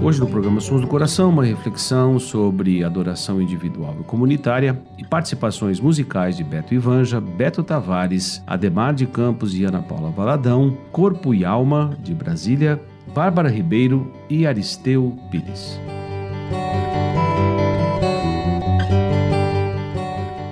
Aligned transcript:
Hoje 0.00 0.20
no 0.20 0.28
programa 0.28 0.60
Sons 0.60 0.80
do 0.80 0.86
Coração, 0.86 1.28
uma 1.28 1.44
reflexão 1.44 2.20
sobre 2.20 2.84
adoração 2.84 3.42
individual 3.42 3.96
e 4.00 4.04
comunitária 4.04 4.80
e 4.96 5.04
participações 5.04 5.80
musicais 5.80 6.36
de 6.36 6.44
Beto 6.44 6.72
Ivanja, 6.72 7.20
Beto 7.20 7.64
Tavares, 7.64 8.40
Ademar 8.46 8.94
de 8.94 9.06
Campos 9.06 9.54
e 9.54 9.64
Ana 9.64 9.82
Paula 9.82 10.10
Valadão, 10.10 10.78
Corpo 10.92 11.34
e 11.34 11.44
Alma, 11.44 11.98
de 12.00 12.14
Brasília, 12.14 12.80
Bárbara 13.12 13.48
Ribeiro 13.48 14.12
e 14.30 14.46
Aristeu 14.46 15.18
Pires. 15.32 15.80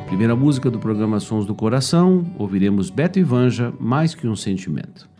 Primeira 0.08 0.34
música 0.34 0.70
do 0.70 0.81
programa 0.81 1.20
Sons 1.20 1.47
do 1.47 1.55
Coração, 1.55 2.27
ouviremos 2.36 2.91
Beto 2.91 3.20
Ivanja, 3.20 3.72
Mais 3.78 4.12
Que 4.12 4.27
Um 4.27 4.34
Sentimento. 4.34 5.16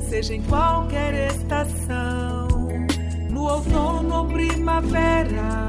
Seja 0.00 0.34
em 0.34 0.42
qualquer 0.42 1.32
estação. 1.32 2.48
No 3.30 3.42
outono 3.42 4.14
ou 4.14 4.26
primavera, 4.26 5.68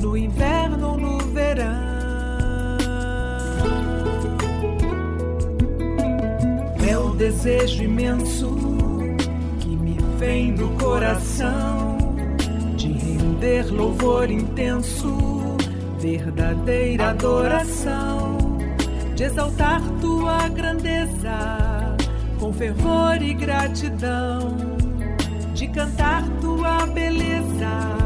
no 0.00 0.16
inverno 0.16 0.90
ou 0.90 0.98
no 0.98 1.18
verão. 1.18 1.88
É 6.88 6.96
o 6.96 7.10
desejo 7.10 7.82
imenso 7.82 8.56
que 9.60 9.68
me 9.68 9.98
vem 10.18 10.54
do 10.54 10.68
coração 10.82 11.98
de 12.76 12.92
render 12.92 13.70
louvor 13.70 14.30
intenso, 14.30 15.56
verdadeira 15.98 17.10
adoração, 17.10 18.38
de 19.14 19.24
exaltar 19.24 19.82
tua 20.00 20.48
grandeza 20.48 21.67
com 22.38 22.52
fervor 22.52 23.20
e 23.20 23.34
gratidão, 23.34 24.56
de 25.54 25.66
cantar 25.68 26.22
tua 26.40 26.86
beleza, 26.86 27.96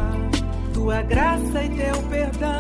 tua 0.72 1.03
graça 1.03 1.62
e 1.65 1.69
teu 1.69 2.03
perdão. 2.09 2.50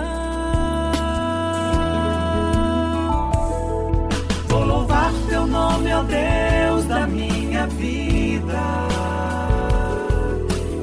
Vou 4.48 4.64
louvar 4.64 5.12
teu 5.28 5.46
nome, 5.46 5.92
ó 5.92 6.02
Deus 6.02 6.84
da 6.86 7.06
minha 7.06 7.66
vida, 7.66 8.60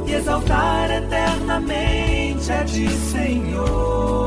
e 0.08 0.14
exaltar 0.14 0.90
eternamente 0.92 2.52
a 2.52 2.64
ti, 2.66 2.90
Senhor. 2.90 4.19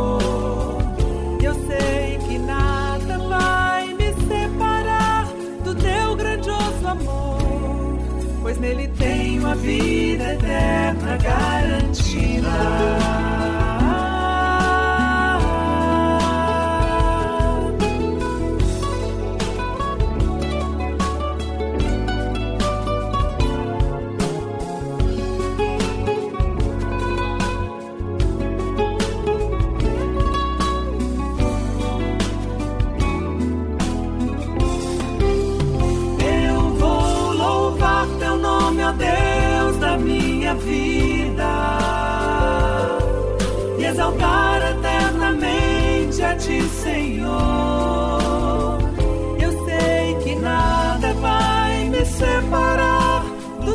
Nele 8.63 8.87
tenho 8.97 9.49
a 9.49 9.55
vida 9.57 10.35
eterna 10.35 11.17
garantida. 11.17 13.42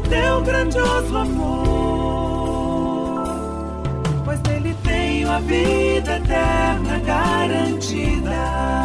Teu 0.10 0.42
grandioso 0.42 1.18
amor, 1.18 1.68
pois 4.26 4.42
nele 4.42 4.76
tenho 4.84 5.32
a 5.32 5.40
vida 5.40 6.18
eterna 6.18 7.00
garantida 7.00 8.78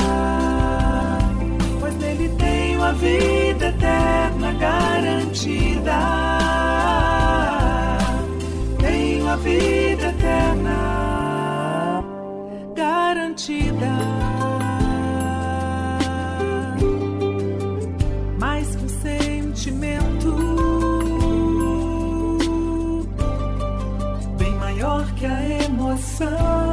pois 1.83 1.97
nele 1.97 2.29
tenho 2.39 2.83
a 2.85 2.93
vida 2.93 3.67
eterna 3.67 4.53
garantida. 4.53 5.99
Tenho 8.79 9.29
a 9.29 9.37
vida 9.37 10.09
eterna 10.09 12.05
garantida. 12.75 14.32
的 26.31 26.72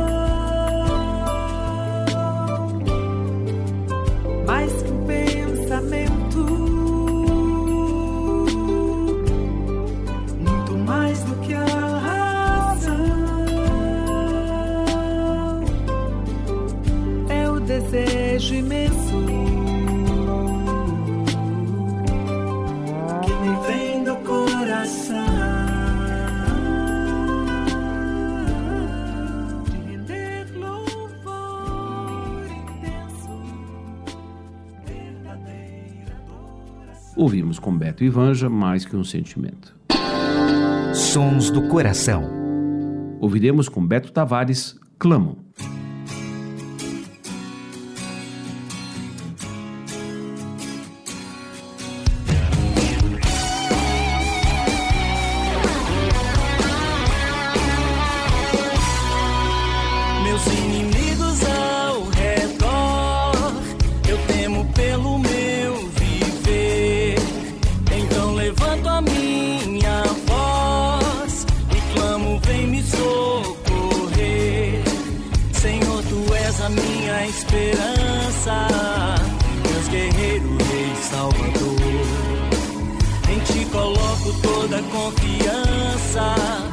Ouvimos 37.29 37.59
com 37.59 37.77
Beto 37.77 38.03
Ivanja 38.03 38.49
mais 38.49 38.85
que 38.85 38.95
um 38.95 39.03
sentimento. 39.03 39.77
Sons 40.95 41.51
do 41.51 41.67
coração. 41.67 42.27
Ouviremos 43.21 43.69
com 43.69 43.85
Beto 43.85 44.11
Tavares, 44.11 44.75
clamam. 44.97 45.37
casa. 86.11 86.68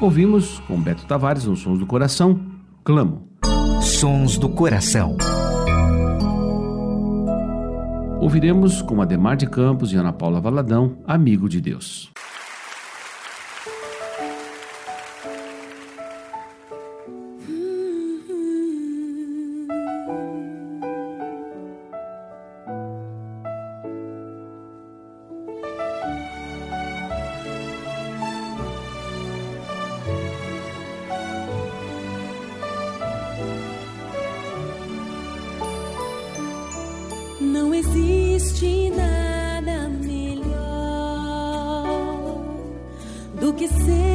Ouvimos 0.00 0.60
com 0.60 0.80
Beto 0.80 1.04
Tavares 1.04 1.46
os 1.46 1.58
Sons 1.60 1.78
do 1.78 1.84
Coração, 1.84 2.40
Clamo. 2.82 3.28
Sons 3.82 4.38
do 4.38 4.48
Coração. 4.48 5.14
Ouviremos 8.18 8.80
com 8.80 9.02
Ademar 9.02 9.36
de 9.36 9.46
Campos 9.46 9.92
e 9.92 9.96
Ana 9.96 10.10
Paula 10.10 10.40
Valadão, 10.40 10.96
Amigo 11.06 11.50
de 11.50 11.60
Deus. 11.60 12.10
que 43.60 43.68
ser. 43.68 44.09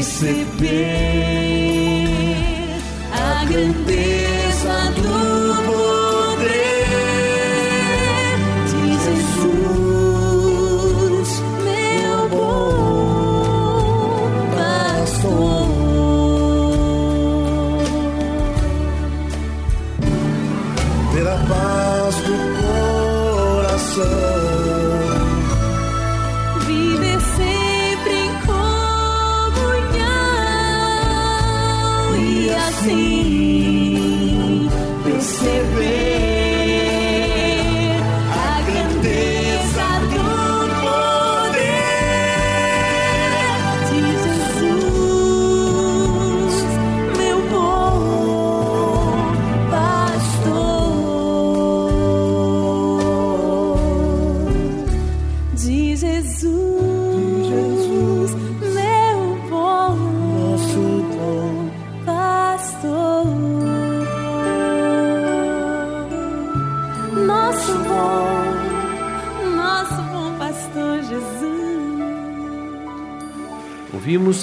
Assim 0.00 0.46
perceber 0.60 0.80
a 3.12 3.44
grandeza 3.44 4.29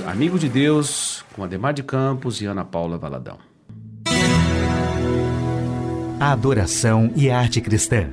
Amigo 0.05 0.37
de 0.37 0.47
Deus 0.47 1.23
com 1.35 1.43
Ademar 1.43 1.73
de 1.73 1.83
Campos 1.83 2.41
e 2.41 2.45
Ana 2.45 2.63
Paula 2.63 2.97
Valadão. 2.97 3.37
Adoração 6.19 7.11
e 7.15 7.29
arte 7.29 7.61
cristã. 7.61 8.09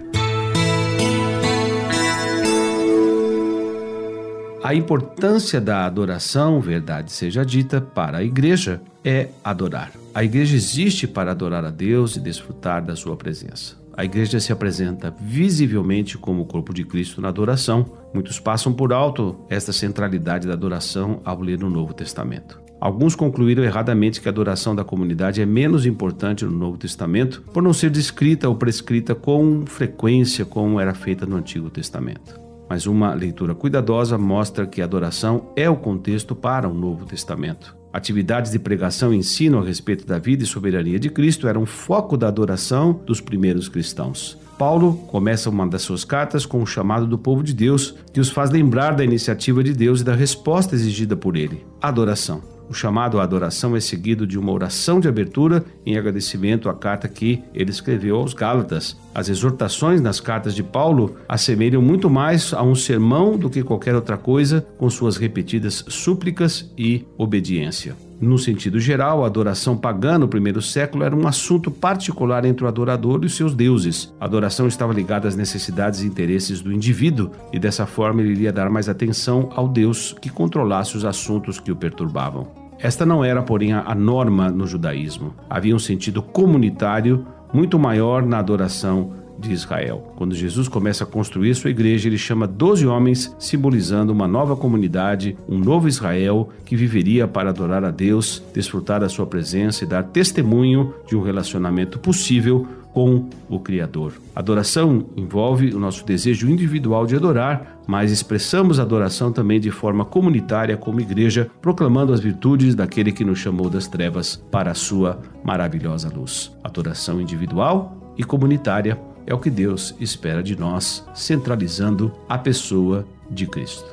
A 4.62 4.74
importância 4.74 5.60
da 5.60 5.84
adoração, 5.84 6.60
verdade 6.60 7.12
seja 7.12 7.44
dita, 7.44 7.80
para 7.80 8.18
a 8.18 8.24
igreja 8.24 8.80
é 9.04 9.28
adorar. 9.42 9.90
A 10.14 10.24
igreja 10.24 10.56
existe 10.56 11.06
para 11.06 11.32
adorar 11.32 11.64
a 11.64 11.70
Deus 11.70 12.16
e 12.16 12.20
desfrutar 12.20 12.82
da 12.82 12.96
sua 12.96 13.16
presença. 13.16 13.83
A 13.96 14.04
igreja 14.04 14.40
se 14.40 14.52
apresenta 14.52 15.14
visivelmente 15.20 16.18
como 16.18 16.42
o 16.42 16.46
corpo 16.46 16.74
de 16.74 16.84
Cristo 16.84 17.20
na 17.20 17.28
adoração. 17.28 17.86
Muitos 18.12 18.40
passam 18.40 18.72
por 18.72 18.92
alto 18.92 19.36
esta 19.48 19.72
centralidade 19.72 20.48
da 20.48 20.54
adoração 20.54 21.20
ao 21.24 21.40
ler 21.40 21.62
o 21.62 21.70
Novo 21.70 21.94
Testamento. 21.94 22.60
Alguns 22.80 23.14
concluíram 23.14 23.62
erradamente 23.62 24.20
que 24.20 24.28
a 24.28 24.32
adoração 24.32 24.74
da 24.74 24.84
comunidade 24.84 25.40
é 25.40 25.46
menos 25.46 25.86
importante 25.86 26.44
no 26.44 26.50
Novo 26.50 26.76
Testamento 26.76 27.42
por 27.52 27.62
não 27.62 27.72
ser 27.72 27.88
descrita 27.88 28.48
ou 28.48 28.56
prescrita 28.56 29.14
com 29.14 29.64
frequência 29.64 30.44
como 30.44 30.80
era 30.80 30.92
feita 30.92 31.24
no 31.24 31.36
Antigo 31.36 31.70
Testamento. 31.70 32.38
Mas 32.68 32.86
uma 32.86 33.14
leitura 33.14 33.54
cuidadosa 33.54 34.18
mostra 34.18 34.66
que 34.66 34.82
a 34.82 34.84
adoração 34.84 35.52
é 35.54 35.70
o 35.70 35.76
contexto 35.76 36.34
para 36.34 36.68
o 36.68 36.74
Novo 36.74 37.06
Testamento. 37.06 37.83
Atividades 37.94 38.50
de 38.50 38.58
pregação 38.58 39.14
e 39.14 39.16
ensino 39.16 39.60
a 39.60 39.64
respeito 39.64 40.04
da 40.04 40.18
vida 40.18 40.42
e 40.42 40.46
soberania 40.46 40.98
de 40.98 41.08
Cristo 41.08 41.46
eram 41.46 41.64
foco 41.64 42.16
da 42.16 42.26
adoração 42.26 42.92
dos 43.06 43.20
primeiros 43.20 43.68
cristãos. 43.68 44.36
Paulo 44.58 44.94
começa 45.06 45.48
uma 45.48 45.64
das 45.64 45.82
suas 45.82 46.04
cartas 46.04 46.44
com 46.44 46.60
o 46.60 46.66
chamado 46.66 47.06
do 47.06 47.16
povo 47.16 47.40
de 47.44 47.54
Deus, 47.54 47.94
que 48.12 48.18
os 48.18 48.30
faz 48.30 48.50
lembrar 48.50 48.96
da 48.96 49.04
iniciativa 49.04 49.62
de 49.62 49.72
Deus 49.72 50.00
e 50.00 50.04
da 50.04 50.12
resposta 50.12 50.74
exigida 50.74 51.16
por 51.16 51.36
ele: 51.36 51.64
adoração. 51.80 52.53
O 52.68 52.74
chamado 52.74 53.20
à 53.20 53.22
adoração 53.22 53.76
é 53.76 53.80
seguido 53.80 54.26
de 54.26 54.38
uma 54.38 54.52
oração 54.52 54.98
de 55.00 55.08
abertura 55.08 55.64
em 55.84 55.96
agradecimento 55.96 56.68
à 56.68 56.74
carta 56.74 57.08
que 57.08 57.42
ele 57.54 57.70
escreveu 57.70 58.16
aos 58.16 58.34
Gálatas. 58.34 58.96
As 59.14 59.28
exortações 59.28 60.00
nas 60.00 60.20
cartas 60.20 60.54
de 60.54 60.62
Paulo 60.62 61.16
assemelham 61.28 61.82
muito 61.82 62.08
mais 62.08 62.52
a 62.52 62.62
um 62.62 62.74
sermão 62.74 63.36
do 63.36 63.50
que 63.50 63.62
qualquer 63.62 63.94
outra 63.94 64.16
coisa, 64.16 64.66
com 64.78 64.88
suas 64.88 65.16
repetidas 65.16 65.84
súplicas 65.88 66.72
e 66.76 67.04
obediência. 67.18 67.94
No 68.20 68.38
sentido 68.38 68.78
geral, 68.78 69.24
a 69.24 69.26
adoração 69.26 69.76
pagã 69.76 70.18
no 70.18 70.28
primeiro 70.28 70.62
século 70.62 71.04
era 71.04 71.14
um 71.14 71.26
assunto 71.26 71.70
particular 71.70 72.44
entre 72.44 72.64
o 72.64 72.68
adorador 72.68 73.20
e 73.22 73.26
os 73.26 73.36
seus 73.36 73.54
deuses. 73.54 74.14
A 74.20 74.24
adoração 74.24 74.66
estava 74.66 74.92
ligada 74.92 75.28
às 75.28 75.36
necessidades 75.36 76.00
e 76.00 76.06
interesses 76.06 76.60
do 76.60 76.72
indivíduo, 76.72 77.30
e 77.52 77.58
dessa 77.58 77.86
forma 77.86 78.22
ele 78.22 78.30
iria 78.30 78.52
dar 78.52 78.70
mais 78.70 78.88
atenção 78.88 79.50
ao 79.54 79.68
Deus 79.68 80.14
que 80.20 80.30
controlasse 80.30 80.96
os 80.96 81.04
assuntos 81.04 81.58
que 81.58 81.72
o 81.72 81.76
perturbavam. 81.76 82.46
Esta 82.78 83.04
não 83.04 83.24
era, 83.24 83.42
porém, 83.42 83.72
a 83.72 83.94
norma 83.94 84.50
no 84.50 84.66
judaísmo. 84.66 85.34
Havia 85.48 85.74
um 85.74 85.78
sentido 85.78 86.22
comunitário 86.22 87.26
muito 87.52 87.78
maior 87.78 88.24
na 88.24 88.38
adoração 88.38 89.23
de 89.48 89.54
Israel. 89.54 90.12
Quando 90.16 90.34
Jesus 90.34 90.68
começa 90.68 91.04
a 91.04 91.06
construir 91.06 91.54
sua 91.54 91.70
igreja, 91.70 92.08
ele 92.08 92.18
chama 92.18 92.46
12 92.46 92.86
homens, 92.86 93.34
simbolizando 93.38 94.12
uma 94.12 94.26
nova 94.26 94.56
comunidade, 94.56 95.36
um 95.48 95.58
novo 95.58 95.88
Israel 95.88 96.48
que 96.64 96.76
viveria 96.76 97.28
para 97.28 97.50
adorar 97.50 97.84
a 97.84 97.90
Deus, 97.90 98.42
desfrutar 98.52 99.00
da 99.00 99.08
sua 99.08 99.26
presença 99.26 99.84
e 99.84 99.86
dar 99.86 100.02
testemunho 100.04 100.94
de 101.06 101.16
um 101.16 101.22
relacionamento 101.22 101.98
possível 101.98 102.66
com 102.94 103.28
o 103.50 103.58
Criador. 103.58 104.12
Adoração 104.36 105.06
envolve 105.16 105.74
o 105.74 105.80
nosso 105.80 106.06
desejo 106.06 106.48
individual 106.48 107.06
de 107.06 107.16
adorar, 107.16 107.80
mas 107.88 108.12
expressamos 108.12 108.78
adoração 108.78 109.32
também 109.32 109.58
de 109.58 109.72
forma 109.72 110.04
comunitária 110.04 110.76
como 110.76 111.00
igreja, 111.00 111.50
proclamando 111.60 112.12
as 112.12 112.20
virtudes 112.20 112.74
daquele 112.76 113.10
que 113.10 113.24
nos 113.24 113.40
chamou 113.40 113.68
das 113.68 113.88
trevas 113.88 114.36
para 114.50 114.70
a 114.70 114.74
sua 114.74 115.20
maravilhosa 115.42 116.08
luz. 116.08 116.56
Adoração 116.62 117.20
individual 117.20 118.14
e 118.16 118.22
comunitária 118.22 118.96
é 119.26 119.32
o 119.32 119.38
que 119.38 119.50
Deus 119.50 119.94
espera 120.00 120.42
de 120.42 120.58
nós, 120.58 121.04
centralizando 121.14 122.12
a 122.28 122.36
pessoa 122.38 123.06
de 123.30 123.46
Cristo. 123.46 123.86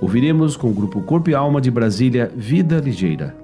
Ouviremos 0.00 0.56
com 0.56 0.68
o 0.68 0.74
grupo 0.74 1.02
Corpo 1.02 1.30
e 1.30 1.34
Alma 1.34 1.60
de 1.60 1.70
Brasília 1.70 2.30
Vida 2.34 2.78
Ligeira. 2.78 3.39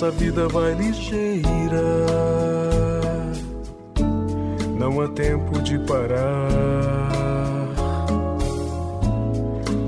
Essa 0.00 0.10
vida 0.12 0.48
vai 0.48 0.72
ligeira, 0.72 1.82
não 4.78 4.98
há 4.98 5.08
tempo 5.08 5.60
de 5.60 5.78
parar. 5.80 6.48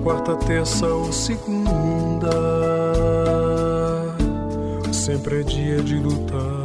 Quarta, 0.02 0.36
terça 0.36 0.86
ou 0.86 1.10
segunda, 1.10 2.30
sempre 4.92 5.40
é 5.40 5.42
dia 5.44 5.82
de 5.82 5.94
lutar. 5.94 6.60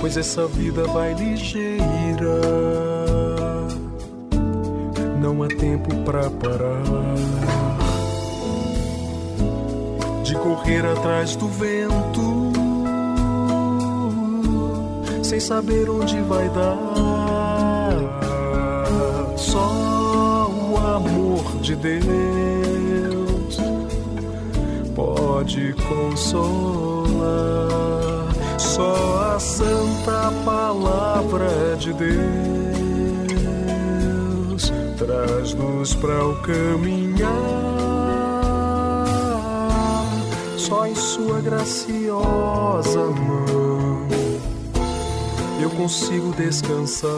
Pois 0.00 0.16
essa 0.16 0.46
vida 0.46 0.84
vai 0.84 1.12
ligeira, 1.14 2.40
não 5.20 5.42
há 5.42 5.48
tempo 5.48 5.92
pra 6.04 6.30
parar 6.30 7.83
de 10.34 10.40
correr 10.40 10.84
atrás 10.84 11.36
do 11.36 11.46
vento, 11.46 12.52
sem 15.22 15.38
saber 15.38 15.88
onde 15.88 16.20
vai 16.22 16.48
dar. 16.48 16.76
Só 19.36 20.50
o 20.50 20.76
amor 20.76 21.44
de 21.60 21.76
Deus 21.76 23.58
pode 24.94 25.72
consolar. 25.88 27.14
Só 28.58 29.34
a 29.36 29.38
santa 29.38 30.32
palavra 30.44 31.76
de 31.78 31.92
Deus 31.92 32.12
traz-nos 34.98 35.94
para 35.94 36.26
o 36.26 36.34
caminhar. 36.42 37.53
Só 40.66 40.86
em 40.86 40.94
Sua 40.94 41.42
graciosa 41.42 43.00
mão 43.00 44.08
eu 45.60 45.68
consigo 45.68 46.32
descansar. 46.32 47.10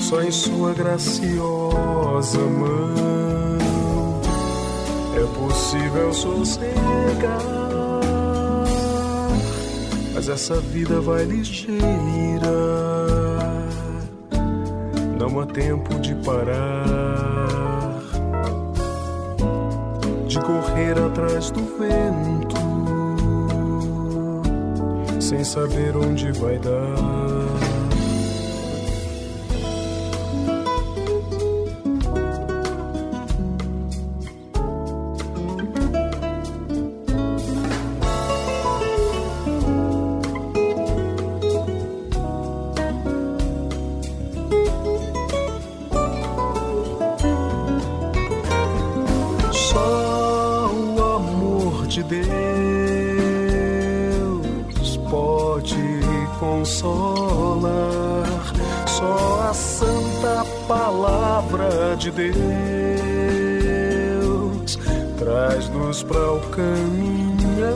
Só 0.00 0.20
em 0.20 0.32
Sua 0.32 0.74
graciosa 0.74 2.40
mão 2.40 4.18
é 5.14 5.38
possível 5.38 6.12
sossegar. 6.12 6.72
Mas 10.14 10.28
essa 10.28 10.56
vida 10.56 11.00
vai 11.00 11.24
ligeira, 11.24 11.78
não 15.16 15.38
há 15.38 15.46
tempo 15.46 15.94
de 16.00 16.12
parar, 16.16 17.11
de 20.32 20.40
correr 20.40 20.98
atrás 20.98 21.50
do 21.50 21.60
vento, 21.78 22.56
sem 25.20 25.44
saber 25.44 25.94
onde 25.94 26.32
vai 26.32 26.58
dar. 26.58 27.11
Só 58.88 59.48
a 59.48 59.54
santa 59.54 60.44
palavra 60.66 61.96
de 61.96 62.10
Deus 62.10 62.36
traz-nos 65.16 66.02
para 66.02 66.32
o 66.32 66.40
caminhar. 66.50 67.70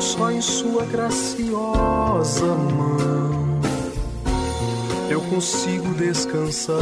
Só 0.00 0.30
em 0.30 0.42
Sua 0.42 0.84
graciosa 0.84 2.44
mão 2.44 3.60
eu 5.08 5.22
consigo 5.22 5.94
descansar. 5.94 6.76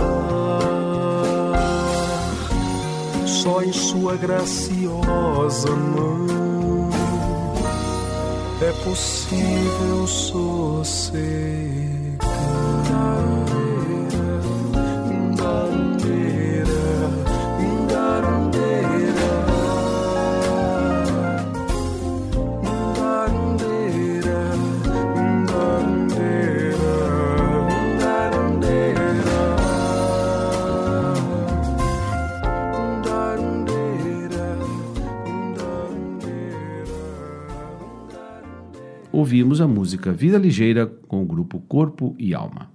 Só 3.26 3.62
em 3.62 3.72
Sua 3.72 4.16
graciosa 4.16 5.70
mão 5.70 6.39
é 8.62 8.72
possível 8.84 10.06
sossegar. 10.06 11.79
Ouvimos 39.30 39.60
a 39.60 39.68
música 39.68 40.12
Vida 40.12 40.36
Ligeira 40.36 40.86
com 41.06 41.22
o 41.22 41.24
grupo 41.24 41.60
Corpo 41.60 42.16
e 42.18 42.34
Alma. 42.34 42.68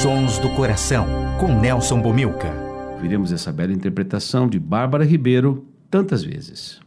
Sons 0.00 0.38
do 0.38 0.48
Coração, 0.50 1.04
com 1.40 1.48
Nelson 1.48 2.00
Bomilca. 2.00 2.48
Ouviremos 2.92 3.32
essa 3.32 3.52
bela 3.52 3.72
interpretação 3.72 4.48
de 4.48 4.60
Bárbara 4.60 5.04
Ribeiro 5.04 5.66
tantas 5.90 6.22
vezes. 6.22 6.78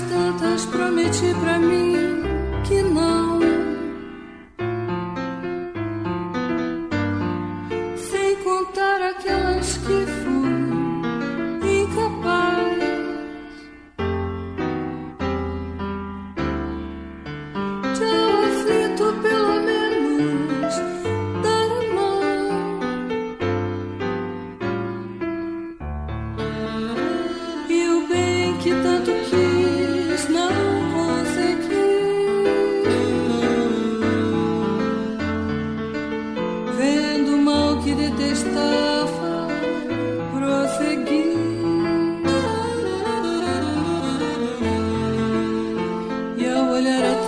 Tantas 0.00 0.64
prometi 0.66 1.34
pra 1.40 1.58
mim 1.58 2.22
que 2.64 2.82
não. 2.82 3.25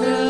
Lord. 0.00 0.27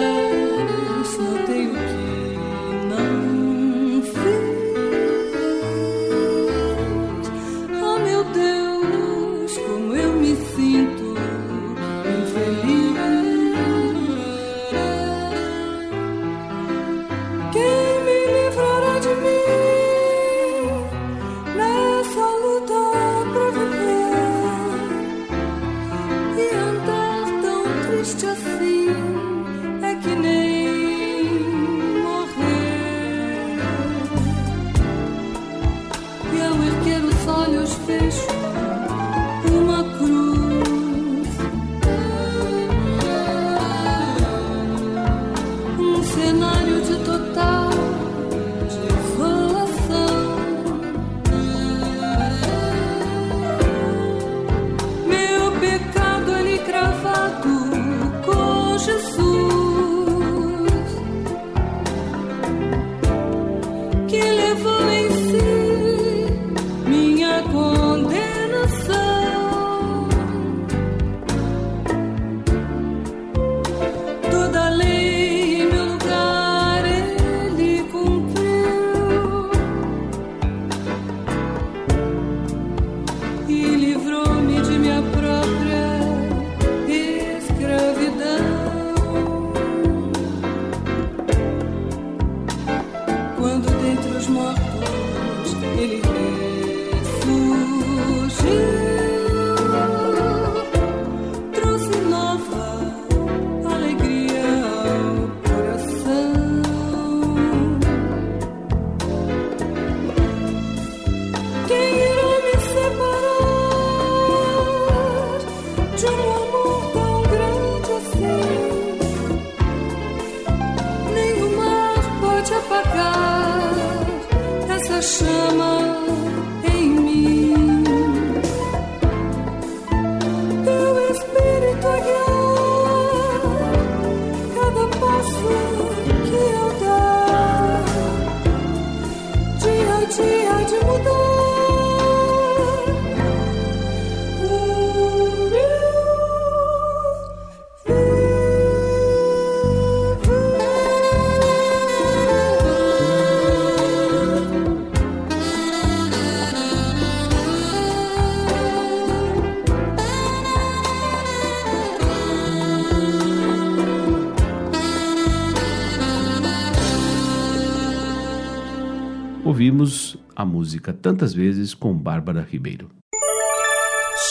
A 170.39 170.45
música 170.45 170.93
Tantas 170.93 171.35
Vezes 171.35 171.75
com 171.75 171.93
Bárbara 171.93 172.47
Ribeiro. 172.49 172.89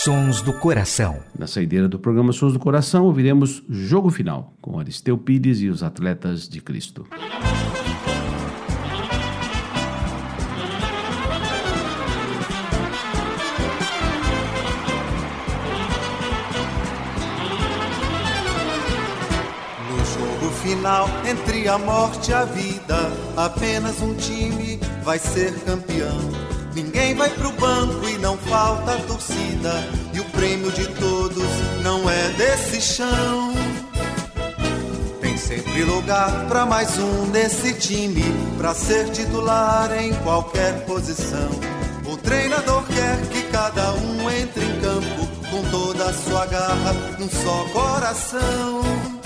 Sons 0.05 0.41
do 0.41 0.53
Coração. 0.53 1.19
Na 1.37 1.47
saideira 1.47 1.89
do 1.89 1.99
programa 1.99 2.31
Sons 2.31 2.53
do 2.53 2.59
Coração, 2.59 3.03
ouviremos 3.03 3.61
Jogo 3.67 4.09
Final, 4.09 4.53
com 4.61 4.79
Aristeu 4.79 5.17
Pires 5.17 5.59
e 5.59 5.67
os 5.67 5.83
Atletas 5.83 6.47
de 6.47 6.61
Cristo. 6.61 7.05
No 19.89 20.05
jogo 20.05 20.53
final, 20.61 21.09
entre 21.29 21.67
a 21.67 21.77
morte 21.77 22.31
e 22.31 22.33
a 22.33 22.45
vida, 22.45 23.11
apenas 23.35 24.01
um 24.01 24.15
time 24.15 24.79
vai 25.07 25.19
ser 25.19 25.53
campeão. 25.61 26.19
Ninguém 26.75 27.15
vai 27.15 27.29
pro 27.29 27.49
banco 27.53 28.09
e 28.09 28.17
não 28.17 28.37
falta 28.37 28.97
torcida. 29.07 29.71
E 30.13 30.19
o 30.19 30.25
prêmio 30.25 30.69
de 30.69 30.85
todos 30.95 31.47
não 31.81 32.09
é 32.09 32.27
desse 32.31 32.81
chão. 32.81 33.53
Tem 35.21 35.37
sempre 35.37 35.85
lugar 35.85 36.45
pra 36.49 36.65
mais 36.65 36.99
um 36.99 37.29
desse 37.31 37.73
time, 37.75 38.21
pra 38.57 38.73
ser 38.73 39.09
titular 39.11 39.97
em 39.97 40.13
qualquer 40.23 40.83
posição. 40.85 41.51
O 42.05 42.17
treinador 42.17 42.83
quer 42.87 43.21
que 43.29 43.43
cada 43.43 43.93
um 43.93 44.29
entre 44.29 44.65
em 44.65 44.81
campo 44.81 45.25
com 45.49 45.63
toda 45.71 46.09
a 46.09 46.13
sua 46.13 46.45
garra 46.47 46.93
num 47.17 47.29
só 47.29 47.63
coração. 47.71 49.16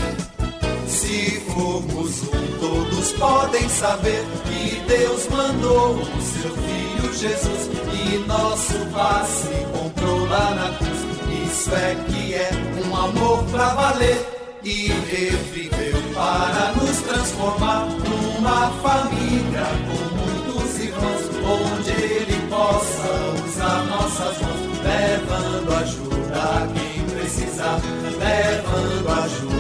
Se 1.11 1.41
formos 1.41 2.23
um, 2.23 2.57
todos 2.57 3.11
podem 3.11 3.67
saber 3.67 4.23
que 4.45 4.79
Deus 4.87 5.27
mandou 5.27 5.95
o 5.95 6.21
seu 6.21 6.55
filho 6.55 7.13
Jesus 7.13 7.69
e 7.91 8.17
nosso 8.19 8.73
passe 8.93 9.49
comprou 9.73 10.25
lá 10.29 10.51
na 10.51 10.77
cruz. 10.77 11.51
Isso 11.51 11.69
é 11.75 11.95
que 12.07 12.33
é 12.33 12.49
um 12.85 12.95
amor 12.95 13.43
pra 13.51 13.73
valer. 13.73 14.25
E 14.63 14.87
reviveu 14.87 16.01
para 16.13 16.71
nos 16.81 16.97
transformar 17.01 17.87
numa 17.87 18.71
família 18.81 19.65
com 19.87 20.15
muitos 20.15 20.79
irmãos, 20.79 21.23
onde 21.45 21.91
ele 21.91 22.47
possa 22.47 23.49
usar 23.49 23.83
nossas 23.87 24.37
mãos, 24.41 24.79
levando 24.81 25.73
ajuda 25.73 26.39
a 26.39 26.67
quem 26.73 27.03
precisar, 27.17 27.81
levando 28.17 29.09
ajuda 29.23 29.50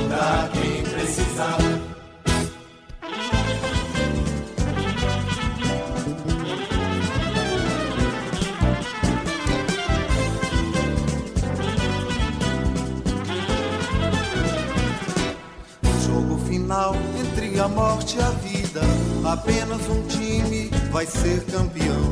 precisar. 1.11 1.57
Jogo 16.05 16.37
final, 16.47 16.95
entre 17.19 17.59
a 17.59 17.67
morte 17.67 18.17
e 18.17 18.21
a 18.21 18.29
vida, 18.29 18.81
apenas 19.25 19.81
um 19.89 20.01
time 20.07 20.69
vai 20.91 21.05
ser 21.05 21.43
campeão. 21.45 22.11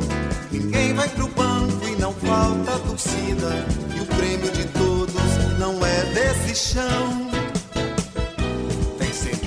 Ninguém 0.52 0.94
vai 0.94 1.08
pro 1.10 1.28
banco 1.30 1.88
e 1.88 1.96
não 1.96 2.14
falta 2.14 2.78
torcida. 2.80 3.66
E 3.96 4.02
o 4.02 4.06
prêmio 4.18 4.52
de 4.52 4.66
todos 4.66 5.58
não 5.58 5.86
é 5.86 6.04
desse 6.14 6.74
chão. 6.74 7.29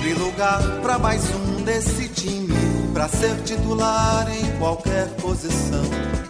Sempre 0.03 0.19
lugar 0.21 0.61
pra 0.81 0.99
mais 0.99 1.23
um 1.33 1.63
desse 1.63 2.09
time, 2.09 2.53
pra 2.93 3.07
ser 3.07 3.37
titular 3.43 4.27
em 4.29 4.59
qualquer 4.59 5.07
posição. 5.21 5.85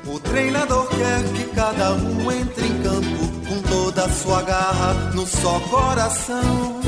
O 0.05 0.19
treinador 0.19 0.87
quer 0.89 1.23
que 1.33 1.43
cada 1.55 1.93
um 1.93 2.31
entre 2.31 2.67
em 2.67 2.83
campo 2.83 3.47
com 3.47 3.61
toda 3.63 4.05
a 4.05 4.09
sua 4.09 4.43
garra 4.43 4.93
no 5.15 5.25
só 5.25 5.59
coração. 5.71 6.81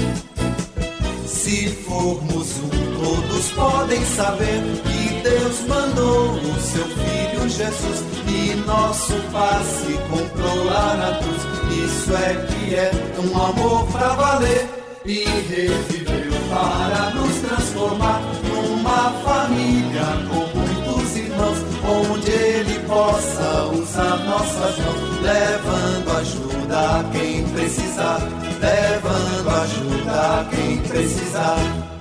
Se 1.26 1.69
formos 1.69 2.56
um, 2.60 2.69
todos 3.04 3.52
podem 3.54 4.06
saber 4.06 4.62
que 4.84 5.24
Deus 5.28 5.62
mandou 5.62 6.34
o 6.34 6.60
seu 6.60 6.86
filho 6.88 7.50
Jesus 7.50 8.04
e 8.28 8.54
nosso 8.67 9.13
passe 9.32 9.98
comprou 10.12 10.65
lá 10.65 10.95
na 10.98 11.17
cruz. 11.17 11.41
Isso 11.84 12.15
é 12.15 12.45
que 12.45 12.76
é 12.76 12.91
um 13.24 13.43
amor 13.43 13.88
pra 13.88 14.10
valer 14.10 14.69
e 15.04 15.24
reviveu 15.24 16.24
para 16.55 17.09
nos 17.09 17.35
transformar 17.41 18.21
numa 18.47 19.11
família 19.25 20.05
com 20.29 20.57
muitos 20.57 21.17
irmãos, 21.17 21.57
onde 21.83 22.31
ele 22.31 22.79
possa 22.87 23.65
usar 23.73 24.17
nossas 24.23 24.77
mãos, 24.79 25.19
levando 25.21 26.17
ajuda 26.17 26.99
a 26.99 27.03
quem 27.11 27.43
precisar, 27.49 28.21
levando 28.61 29.49
ajuda 29.49 30.11
a 30.13 30.45
quem 30.49 30.77
precisar. 30.77 31.94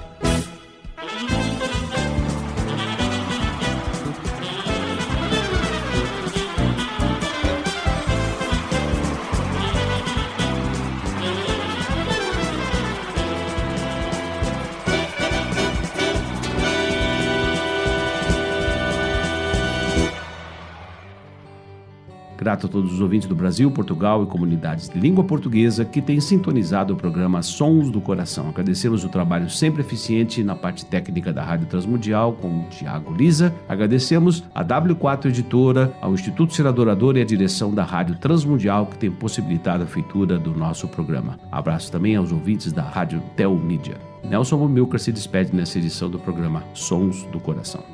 Grato 22.44 22.66
a 22.66 22.68
todos 22.68 22.92
os 22.92 23.00
ouvintes 23.00 23.26
do 23.26 23.35
Brasil, 23.35 23.70
Portugal 23.70 24.22
e 24.22 24.26
comunidades 24.26 24.87
de 24.87 25.00
língua 25.00 25.24
portuguesa 25.24 25.83
que 25.83 26.02
têm 26.02 26.20
sintonizado 26.20 26.92
o 26.92 26.96
programa 26.96 27.40
Sons 27.40 27.90
do 27.90 28.02
Coração. 28.02 28.50
Agradecemos 28.50 29.02
o 29.02 29.09
trabalho 29.09 29.48
sempre 29.48 29.80
eficiente 29.80 30.44
na 30.44 30.54
parte 30.54 30.85
técnica 30.85 31.33
da 31.33 31.42
Rádio 31.42 31.66
Transmundial 31.68 32.35
com 32.35 32.48
o 32.48 32.64
Tiago 32.64 33.14
Lisa. 33.14 33.54
Agradecemos 33.66 34.44
a 34.54 34.62
W4 34.62 35.24
Editora, 35.30 35.96
ao 36.02 36.12
Instituto 36.12 36.52
Seradorador 36.52 37.16
e 37.16 37.22
à 37.22 37.24
direção 37.24 37.72
da 37.72 37.83
Rádio 37.83 38.16
Transmundial 38.16 38.85
que 38.88 38.98
tem 38.98 39.11
possibilitado 39.11 39.85
a 39.85 39.87
feitura 39.87 40.38
do 40.38 40.54
nosso 40.54 40.87
programa. 40.87 41.38
Abraço 41.50 41.90
também 41.90 42.14
aos 42.14 42.30
ouvintes 42.30 42.74
da 42.74 42.83
Rádio 42.83 43.22
Tel 43.35 43.54
Mídia. 43.54 43.96
Nelson 44.22 44.59
Bomilcar 44.59 45.00
se 45.00 45.11
despede 45.11 45.57
nessa 45.57 45.78
edição 45.78 46.11
do 46.11 46.18
programa 46.18 46.62
Sons 46.74 47.22
do 47.33 47.40
Coração. 47.40 47.93